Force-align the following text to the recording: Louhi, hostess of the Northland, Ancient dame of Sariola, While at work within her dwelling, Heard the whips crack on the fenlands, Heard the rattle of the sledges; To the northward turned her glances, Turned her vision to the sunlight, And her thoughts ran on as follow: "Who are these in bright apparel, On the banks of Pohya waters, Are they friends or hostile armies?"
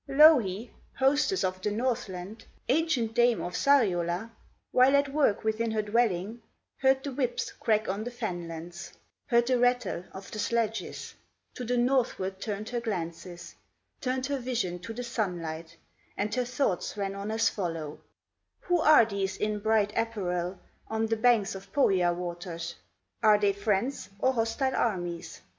Louhi, 0.07 0.71
hostess 0.95 1.43
of 1.43 1.61
the 1.61 1.69
Northland, 1.69 2.43
Ancient 2.67 3.13
dame 3.13 3.39
of 3.39 3.53
Sariola, 3.53 4.31
While 4.71 4.95
at 4.95 5.13
work 5.13 5.43
within 5.43 5.69
her 5.69 5.83
dwelling, 5.83 6.41
Heard 6.77 7.03
the 7.03 7.11
whips 7.11 7.51
crack 7.51 7.87
on 7.87 8.03
the 8.03 8.09
fenlands, 8.09 8.93
Heard 9.27 9.45
the 9.45 9.59
rattle 9.59 10.03
of 10.11 10.31
the 10.31 10.39
sledges; 10.39 11.13
To 11.53 11.63
the 11.63 11.77
northward 11.77 12.41
turned 12.41 12.69
her 12.69 12.81
glances, 12.81 13.53
Turned 13.99 14.25
her 14.25 14.39
vision 14.39 14.79
to 14.79 14.91
the 14.95 15.03
sunlight, 15.03 15.77
And 16.17 16.33
her 16.33 16.45
thoughts 16.45 16.97
ran 16.97 17.13
on 17.13 17.29
as 17.29 17.49
follow: 17.49 17.99
"Who 18.61 18.79
are 18.81 19.05
these 19.05 19.37
in 19.37 19.59
bright 19.59 19.93
apparel, 19.95 20.57
On 20.87 21.05
the 21.05 21.15
banks 21.15 21.53
of 21.53 21.71
Pohya 21.71 22.11
waters, 22.11 22.73
Are 23.21 23.37
they 23.37 23.53
friends 23.53 24.09
or 24.17 24.33
hostile 24.33 24.75
armies?" 24.75 25.41